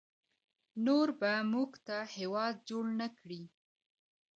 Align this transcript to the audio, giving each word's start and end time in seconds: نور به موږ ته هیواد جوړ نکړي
نور 0.85 1.07
به 1.19 1.31
موږ 1.53 1.71
ته 1.87 1.97
هیواد 2.15 2.55
جوړ 2.69 2.85
نکړي 3.01 3.41